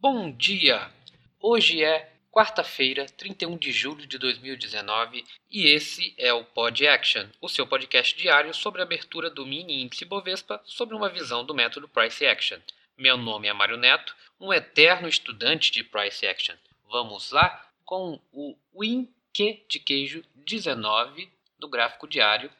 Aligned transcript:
Bom 0.00 0.30
dia! 0.30 0.92
Hoje 1.40 1.82
é 1.82 2.12
quarta-feira, 2.30 3.04
31 3.04 3.58
de 3.58 3.72
julho 3.72 4.06
de 4.06 4.16
2019 4.16 5.24
e 5.50 5.66
esse 5.66 6.14
é 6.16 6.32
o 6.32 6.44
Pod 6.44 6.86
Action, 6.86 7.26
o 7.40 7.48
seu 7.48 7.66
podcast 7.66 8.16
diário 8.16 8.54
sobre 8.54 8.80
a 8.80 8.84
abertura 8.84 9.28
do 9.28 9.44
mini 9.44 9.82
índice 9.82 10.04
Bovespa 10.04 10.62
sobre 10.64 10.94
uma 10.94 11.08
visão 11.08 11.44
do 11.44 11.52
método 11.52 11.88
Price 11.88 12.24
Action. 12.24 12.60
Meu 12.96 13.16
nome 13.16 13.48
é 13.48 13.52
Mário 13.52 13.76
Neto, 13.76 14.14
um 14.38 14.52
eterno 14.52 15.08
estudante 15.08 15.72
de 15.72 15.82
Price 15.82 16.24
Action. 16.24 16.54
Vamos 16.88 17.32
lá 17.32 17.68
com 17.84 18.20
o 18.32 18.56
Win 18.78 19.12
Q 19.34 19.64
de 19.68 19.80
queijo 19.80 20.24
19 20.36 21.28
do 21.58 21.66
gráfico 21.66 22.06
diário. 22.06 22.52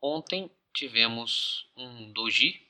Ontem 0.00 0.50
tivemos 0.72 1.66
um 1.76 2.10
doji 2.10 2.66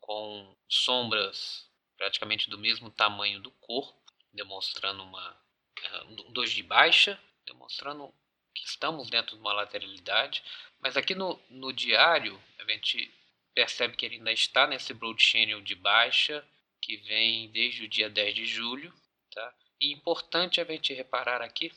com 0.00 0.54
sombras 0.68 1.71
praticamente 2.02 2.50
do 2.50 2.58
mesmo 2.58 2.90
tamanho 2.90 3.38
do 3.38 3.52
corpo, 3.52 3.96
demonstrando 4.32 5.04
uma 5.04 5.30
uh, 5.30 6.04
um 6.08 6.32
doji 6.32 6.56
de 6.56 6.62
baixa, 6.64 7.16
demonstrando 7.46 8.12
que 8.52 8.64
estamos 8.64 9.08
dentro 9.08 9.36
de 9.36 9.40
uma 9.40 9.52
lateralidade, 9.52 10.42
mas 10.80 10.96
aqui 10.96 11.14
no, 11.14 11.40
no 11.48 11.72
diário 11.72 12.42
a 12.58 12.64
gente 12.68 13.08
percebe 13.54 13.96
que 13.96 14.04
ele 14.04 14.16
ainda 14.16 14.32
está 14.32 14.66
nesse 14.66 14.92
broad 14.92 15.22
channel 15.22 15.60
de 15.60 15.76
baixa 15.76 16.44
que 16.80 16.96
vem 16.96 17.48
desde 17.52 17.84
o 17.84 17.88
dia 17.88 18.10
10 18.10 18.34
de 18.34 18.46
julho, 18.46 18.92
tá? 19.30 19.54
E 19.80 19.92
importante 19.92 20.60
a 20.60 20.64
gente 20.64 20.92
reparar 20.92 21.40
aqui 21.40 21.70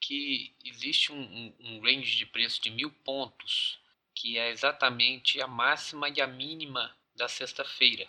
que 0.00 0.54
existe 0.64 1.10
um, 1.10 1.20
um, 1.20 1.56
um 1.58 1.80
range 1.80 2.16
de 2.16 2.26
preço 2.26 2.62
de 2.62 2.70
mil 2.70 2.92
pontos, 2.92 3.76
que 4.14 4.38
é 4.38 4.50
exatamente 4.50 5.40
a 5.40 5.48
máxima 5.48 6.08
e 6.08 6.20
a 6.20 6.28
mínima 6.28 6.96
da 7.16 7.26
sexta-feira. 7.26 8.08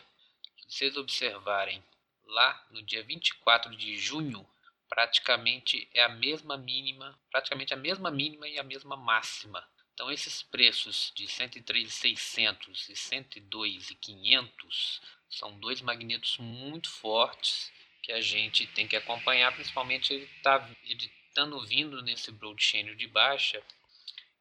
Vocês 0.68 0.98
observarem 0.98 1.82
lá 2.26 2.68
no 2.72 2.82
dia 2.82 3.02
24 3.02 3.74
de 3.76 3.98
junho, 3.98 4.46
praticamente 4.90 5.90
é 5.94 6.04
a 6.04 6.10
mesma 6.10 6.58
mínima, 6.58 7.18
praticamente 7.32 7.74
a 7.74 7.78
mesma 7.78 8.12
mínima 8.12 8.50
e 8.50 8.60
a 8.60 8.64
mesma 8.64 8.98
máxima. 8.98 9.66
Então 9.94 10.12
esses 10.12 10.44
preços 10.44 11.14
de 11.16 11.26
103.600 11.26 12.90
e 12.90 12.94
102.500 12.94 15.02
são 15.30 15.58
dois 15.58 15.82
magnetos 15.82 16.38
muito 16.38 16.90
fortes 16.90 17.72
que 18.04 18.12
a 18.12 18.20
gente 18.20 18.68
tem 18.68 18.88
que 18.88 18.98
acompanhar, 18.98 19.54
principalmente 19.54 20.14
ele 20.14 20.26
está 20.26 20.70
ele 20.84 21.12
estando 21.30 21.66
vindo 21.66 22.02
nesse 22.02 22.32
broad 22.32 22.62
channel 22.62 22.96
de 22.96 23.08
baixa, 23.08 23.64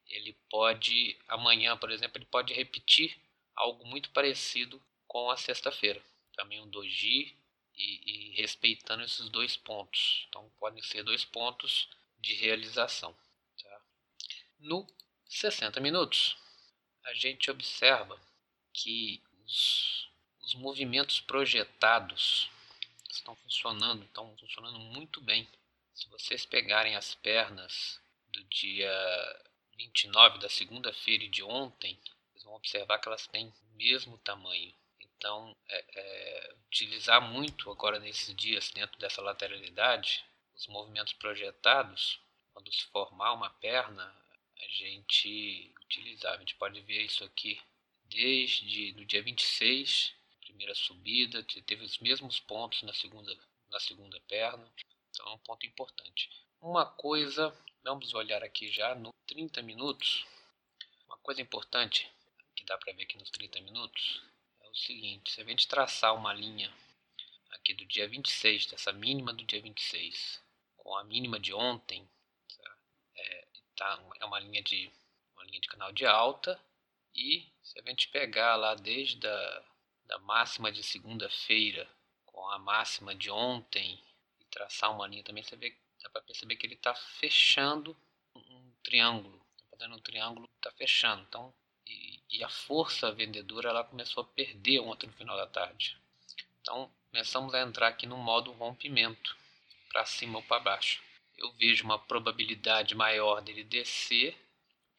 ele 0.08 0.36
pode 0.51 1.17
amanhã, 1.29 1.77
por 1.77 1.91
exemplo, 1.91 2.19
ele 2.19 2.27
pode 2.27 2.53
repetir 2.53 3.17
algo 3.55 3.86
muito 3.86 4.11
parecido 4.11 4.83
com 5.06 5.31
a 5.31 5.36
sexta-feira. 5.36 6.03
Também 6.37 6.61
um 6.61 6.69
doji 6.69 7.34
e, 7.75 8.31
e, 8.31 8.31
respeitando 8.37 9.03
esses 9.03 9.29
dois 9.29 9.56
pontos. 9.56 10.27
Então 10.29 10.48
podem 10.59 10.83
ser 10.83 11.03
dois 11.03 11.25
pontos 11.25 11.89
de 12.19 12.34
realização. 12.34 13.17
Tá? 13.62 13.81
No 14.61 14.87
60 15.27 15.81
minutos, 15.81 16.37
a 17.05 17.14
gente 17.14 17.51
observa 17.51 18.20
que 18.73 19.23
os, 19.45 20.09
os 20.42 20.55
movimentos 20.55 21.20
projetados 21.20 22.51
estão 23.11 23.34
funcionando, 23.37 24.05
estão 24.05 24.37
funcionando 24.39 24.79
muito 24.79 25.20
bem. 25.20 25.48
Se 25.95 26.09
vocês 26.09 26.45
pegarem 26.45 26.95
as 26.95 27.14
pernas 27.14 28.01
do 28.29 28.42
dia 28.45 28.91
29 29.77 30.39
da 30.39 30.48
segunda-feira 30.48 31.27
de 31.29 31.42
ontem, 31.42 31.98
vocês 32.33 32.45
vão 32.45 32.55
observar 32.55 32.98
que 32.98 33.09
elas 33.09 33.27
têm 33.27 33.47
o 33.47 33.77
mesmo 33.77 34.19
tamanho. 34.19 34.75
Então, 35.17 35.56
é, 35.69 35.84
é, 35.95 36.55
utilizar 36.67 37.20
muito 37.20 37.70
agora 37.70 37.98
nesses 37.98 38.34
dias 38.34 38.70
dentro 38.70 38.98
dessa 38.98 39.23
lateralidade, 39.23 40.25
os 40.55 40.67
movimentos 40.67 41.14
projetados, 41.14 42.20
quando 42.53 42.73
se 42.73 42.84
formar 42.86 43.33
uma 43.33 43.50
perna, 43.50 44.05
a 44.58 44.69
gente 44.69 45.75
utilizar. 45.84 46.35
A 46.35 46.39
gente 46.39 46.55
pode 46.57 46.80
ver 46.83 47.02
isso 47.02 47.24
aqui 47.24 47.61
desde 48.05 48.92
no 48.95 49.05
dia 49.05 49.23
26, 49.23 50.14
primeira 50.41 50.74
subida, 50.74 51.42
teve 51.42 51.85
os 51.85 51.98
mesmos 51.98 52.39
pontos 52.41 52.83
na 52.83 52.92
segunda, 52.95 53.36
na 53.68 53.80
segunda 53.80 54.20
perna. 54.29 54.70
Então 55.11 55.29
é 55.29 55.35
um 55.35 55.39
ponto 55.39 55.67
importante. 55.67 56.30
Uma 56.61 56.86
coisa, 56.86 57.57
vamos 57.83 58.14
olhar 58.14 58.42
aqui 58.42 58.70
já 58.70 58.95
no 58.95 59.12
30 59.27 59.62
minutos. 59.62 60.27
Uma 61.07 61.18
coisa 61.18 61.41
importante 61.41 62.11
que 62.55 62.64
dá 62.64 62.77
para 62.79 62.92
ver 62.92 63.02
aqui 63.02 63.18
nos 63.18 63.30
30 63.30 63.61
minutos 63.61 64.23
o 64.77 64.87
seguinte: 64.87 65.33
se 65.33 65.41
a 65.41 65.45
gente 65.45 65.69
traçar 65.69 66.14
uma 66.14 66.33
linha 66.33 66.73
aqui 67.51 67.75
do 67.75 67.85
dia 67.87 68.09
26, 68.09 68.67
dessa 68.67 68.92
mínima 68.92 69.33
do 69.33 69.45
dia 69.45 69.61
26, 69.61 70.42
com 70.77 70.97
a 70.97 71.05
mínima 71.05 71.41
de 71.41 71.53
ontem, 71.53 72.09
tá? 72.57 72.77
É, 73.17 73.48
tá, 73.77 74.05
é 74.20 74.25
uma 74.25 74.39
linha 74.39 74.63
de 74.63 74.91
uma 75.35 75.45
linha 75.45 75.61
de 75.61 75.69
canal 75.69 75.92
de 75.92 76.07
alta 76.07 76.61
e 77.15 77.51
se 77.63 77.79
a 77.79 77.83
gente 77.83 78.09
pegar 78.09 78.57
lá 78.57 78.75
desde 78.75 79.27
a 79.27 79.65
da 80.07 80.19
máxima 80.20 80.70
de 80.70 80.83
segunda-feira 80.83 81.89
com 82.25 82.48
a 82.48 82.59
máxima 82.59 83.15
de 83.15 83.31
ontem 83.31 84.01
e 84.39 84.45
traçar 84.45 84.92
uma 84.92 85.07
linha 85.07 85.25
também, 85.25 85.42
você 85.42 85.57
vê, 85.57 85.77
dá 86.03 86.11
para 86.11 86.23
perceber 86.23 86.57
que 86.57 86.67
ele 86.67 86.75
está 86.75 86.95
fechando 86.95 87.97
um 88.35 88.73
triângulo, 88.83 89.45
está 89.57 89.65
fazendo 89.70 89.97
um 89.97 90.01
triângulo, 90.01 90.48
está 90.57 90.70
fechando. 90.73 91.23
Então, 91.23 91.55
e, 91.86 92.16
e, 92.31 92.42
a 92.42 92.48
força 92.48 93.13
vendedora 93.13 93.70
ela 93.70 93.85
começou 93.85 94.23
a 94.23 94.27
perder 94.27 94.81
ontem 94.81 95.07
no 95.07 95.13
final 95.13 95.37
da 95.37 95.47
tarde. 95.47 95.97
Então, 96.61 96.91
começamos 97.11 97.55
a 97.55 97.61
entrar 97.61 97.89
aqui 97.89 98.07
no 98.07 98.17
modo 98.17 98.53
rompimento, 98.53 99.37
para 99.89 100.05
cima 100.05 100.39
ou 100.39 100.45
para 100.45 100.61
baixo. 100.61 101.03
Eu 101.39 101.53
vejo 101.53 101.85
uma 101.85 101.98
probabilidade 101.98 102.95
maior 102.95 103.41
dele 103.41 103.65
descer 103.65 104.36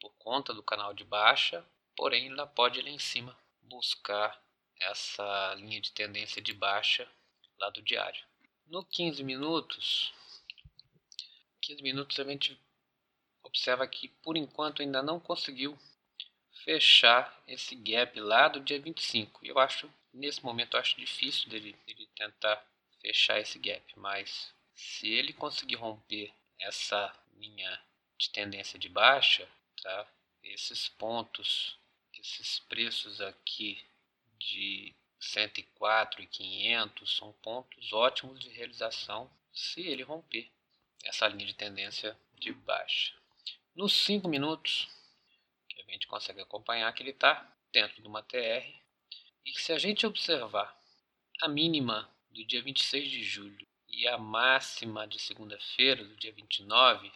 por 0.00 0.10
conta 0.18 0.54
do 0.54 0.62
canal 0.62 0.94
de 0.94 1.04
baixa, 1.04 1.64
porém 1.96 2.28
ainda 2.28 2.46
pode 2.46 2.80
lá 2.80 2.88
em 2.88 2.98
cima 2.98 3.36
buscar 3.62 4.40
essa 4.80 5.54
linha 5.54 5.80
de 5.80 5.92
tendência 5.92 6.40
de 6.40 6.52
baixa 6.52 7.08
lá 7.58 7.70
do 7.70 7.82
diário. 7.82 8.24
No 8.66 8.84
15 8.84 9.22
minutos, 9.24 10.12
15 11.62 11.82
minutos 11.82 12.18
a 12.18 12.24
gente 12.24 12.58
observa 13.42 13.86
que 13.86 14.08
por 14.08 14.36
enquanto 14.36 14.82
ainda 14.82 15.02
não 15.02 15.18
conseguiu 15.18 15.78
fechar 16.64 17.42
esse 17.46 17.74
gap 17.74 18.18
lá 18.20 18.48
do 18.48 18.60
dia 18.60 18.80
25. 18.80 19.44
Eu 19.44 19.58
acho, 19.58 19.92
nesse 20.12 20.44
momento, 20.44 20.74
eu 20.74 20.80
acho 20.80 20.96
difícil 20.96 21.48
dele, 21.48 21.76
dele 21.86 22.08
tentar 22.16 22.64
fechar 23.00 23.38
esse 23.38 23.58
gap, 23.58 23.84
mas 23.96 24.52
se 24.74 25.08
ele 25.08 25.32
conseguir 25.32 25.76
romper 25.76 26.32
essa 26.60 27.14
linha 27.36 27.80
de 28.16 28.30
tendência 28.30 28.78
de 28.78 28.88
baixa, 28.88 29.48
tá? 29.82 30.06
Esses 30.42 30.88
pontos, 30.88 31.78
esses 32.18 32.58
preços 32.60 33.20
aqui 33.20 33.84
de 34.38 34.94
104 35.20 36.22
e 36.22 36.26
500 36.26 37.16
são 37.16 37.32
pontos 37.34 37.92
ótimos 37.92 38.38
de 38.38 38.48
realização 38.48 39.30
se 39.52 39.80
ele 39.80 40.02
romper 40.02 40.48
essa 41.04 41.26
linha 41.28 41.46
de 41.46 41.54
tendência 41.54 42.16
de 42.34 42.52
baixa. 42.52 43.14
Nos 43.74 43.92
5 44.04 44.28
minutos, 44.28 44.88
a 45.88 45.92
gente 45.92 46.06
consegue 46.06 46.40
acompanhar 46.40 46.92
que 46.92 47.02
ele 47.02 47.10
está 47.10 47.50
dentro 47.72 48.00
de 48.00 48.06
uma 48.06 48.22
TR, 48.22 48.64
e 49.44 49.58
se 49.58 49.72
a 49.72 49.78
gente 49.78 50.06
observar 50.06 50.76
a 51.40 51.48
mínima 51.48 52.08
do 52.30 52.44
dia 52.44 52.62
26 52.62 53.10
de 53.10 53.22
julho 53.22 53.66
e 53.88 54.06
a 54.06 54.18
máxima 54.18 55.06
de 55.06 55.18
segunda-feira, 55.18 56.04
do 56.04 56.16
dia 56.16 56.32
29, 56.32 57.08
e 57.08 57.12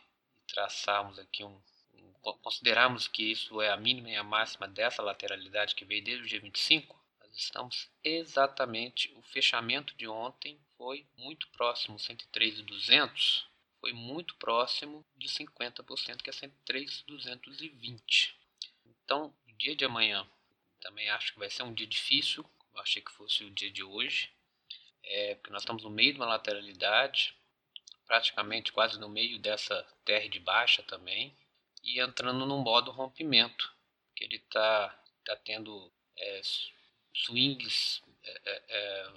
traçarmos 0.47 1.19
aqui 1.19 1.44
um, 1.44 1.60
um 1.94 2.12
considerarmos 2.43 3.06
que 3.06 3.31
isso 3.31 3.60
é 3.60 3.71
a 3.71 3.77
mínima 3.77 4.10
e 4.10 4.16
a 4.16 4.25
máxima 4.25 4.66
dessa 4.66 5.03
lateralidade 5.03 5.75
que 5.75 5.84
veio 5.84 6.03
desde 6.03 6.25
o 6.25 6.28
dia 6.28 6.41
25, 6.41 7.00
estamos 7.34 7.91
exatamente, 8.04 9.12
o 9.16 9.22
fechamento 9.22 9.94
de 9.94 10.06
ontem 10.06 10.60
foi 10.77 11.06
muito 11.16 11.49
próximo, 11.49 11.98
103,200, 11.98 13.47
foi 13.80 13.92
muito 13.92 14.36
próximo 14.36 15.04
de 15.16 15.28
50%, 15.28 16.22
que 16.22 16.30
é 16.30 16.33
103,220. 16.33 18.41
Então, 19.12 19.30
o 19.47 19.53
dia 19.59 19.76
de 19.76 19.84
amanhã, 19.84 20.26
também 20.80 21.10
acho 21.10 21.34
que 21.34 21.38
vai 21.38 21.50
ser 21.50 21.64
um 21.64 21.74
dia 21.74 21.86
difícil, 21.86 22.42
eu 22.72 22.80
achei 22.80 23.03
que 23.03 23.12
fosse 23.12 23.44
o 23.44 23.50
dia 23.50 23.70
de 23.70 23.84
hoje, 23.84 24.30
é, 25.04 25.34
porque 25.34 25.50
nós 25.50 25.60
estamos 25.60 25.82
no 25.82 25.91
meio 25.91 26.14
de 26.14 26.18
uma 26.18 26.24
lateralidade, 26.24 27.36
praticamente 28.06 28.72
quase 28.72 28.98
no 28.98 29.10
meio 29.10 29.38
dessa 29.38 29.86
terra 30.03 30.26
de 30.30 30.41
baixa 30.41 30.82
também, 30.84 31.36
e 31.84 32.00
entrando 32.00 32.47
no 32.47 32.56
modo 32.60 32.91
rompimento, 32.91 33.70
que 34.16 34.24
ele 34.24 34.36
está 34.36 34.98
tá 35.26 35.36
tendo 35.36 35.92
é, 36.16 36.41
swings, 37.12 38.03
é, 38.24 38.41
é, 38.47 38.62
é, 38.70 39.12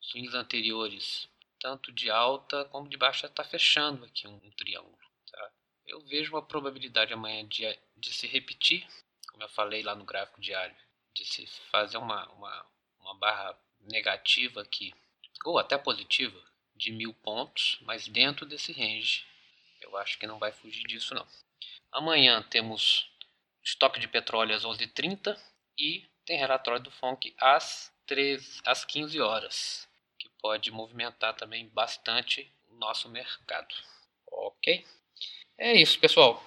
swings 0.00 0.34
anteriores, 0.34 1.28
tanto 1.60 1.92
de 1.92 2.08
alta 2.08 2.64
como 2.64 2.88
de 2.88 2.96
baixa, 2.96 3.26
está 3.26 3.44
fechando 3.44 4.06
aqui 4.06 4.26
um, 4.26 4.36
um 4.36 4.50
triângulo. 4.52 4.96
Tá? 5.30 5.52
Eu 5.86 6.00
vejo 6.00 6.32
uma 6.32 6.42
probabilidade 6.42 7.12
amanhã 7.12 7.46
de, 7.46 7.78
de 7.94 8.10
se 8.10 8.26
repetir, 8.26 8.86
como 9.34 9.42
eu 9.42 9.48
falei 9.48 9.82
lá 9.82 9.96
no 9.96 10.04
gráfico 10.04 10.40
diário, 10.40 10.76
de 11.12 11.24
se 11.24 11.44
fazer 11.72 11.96
uma, 11.96 12.24
uma, 12.34 12.66
uma 13.00 13.14
barra 13.16 13.58
negativa 13.80 14.62
aqui 14.62 14.94
ou 15.44 15.58
até 15.58 15.76
positiva, 15.76 16.40
de 16.76 16.92
mil 16.92 17.12
pontos, 17.12 17.78
mas 17.82 18.06
dentro 18.06 18.46
desse 18.46 18.72
range. 18.72 19.26
Eu 19.80 19.96
acho 19.96 20.18
que 20.18 20.26
não 20.26 20.38
vai 20.38 20.52
fugir 20.52 20.84
disso 20.84 21.14
não. 21.14 21.26
Amanhã 21.90 22.42
temos 22.42 23.10
estoque 23.62 23.98
de 23.98 24.06
petróleo 24.06 24.54
às 24.54 24.64
11h30 24.64 25.36
e 25.76 26.06
tem 26.24 26.38
relatório 26.38 26.80
do 26.80 26.90
FONC 26.92 27.34
às, 27.38 27.92
13, 28.06 28.62
às 28.64 28.84
15 28.84 29.20
horas, 29.20 29.88
que 30.16 30.28
pode 30.40 30.70
movimentar 30.70 31.34
também 31.34 31.68
bastante 31.70 32.48
o 32.68 32.76
nosso 32.76 33.08
mercado. 33.08 33.74
Ok? 34.30 34.86
É 35.58 35.72
isso, 35.72 35.98
pessoal. 35.98 36.44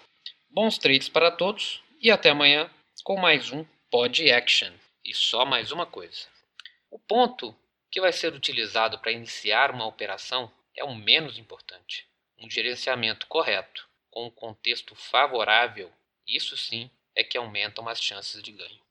Bons 0.50 0.78
trades 0.78 1.10
para 1.10 1.30
todos 1.30 1.84
e 2.02 2.10
até 2.10 2.30
amanhã 2.30 2.72
com 3.08 3.16
mais 3.16 3.54
um 3.54 3.64
Pod 3.90 4.30
Action. 4.30 4.74
E 5.02 5.14
só 5.14 5.46
mais 5.46 5.72
uma 5.72 5.86
coisa. 5.86 6.28
O 6.92 7.00
ponto 7.00 7.56
que 7.90 8.02
vai 8.02 8.12
ser 8.12 8.34
utilizado 8.34 9.00
para 9.00 9.14
iniciar 9.14 9.72
uma 9.72 9.86
operação 9.86 10.52
é 10.76 10.84
o 10.84 10.94
menos 10.94 11.38
importante. 11.38 12.06
Um 12.38 12.50
gerenciamento 12.50 13.26
correto, 13.28 13.88
com 14.12 14.26
um 14.26 14.30
contexto 14.30 14.94
favorável, 14.94 15.90
isso 16.28 16.58
sim 16.58 16.92
é 17.16 17.24
que 17.24 17.38
aumentam 17.38 17.88
as 17.88 18.04
chances 18.04 18.44
de 18.44 18.52
ganho. 18.52 18.82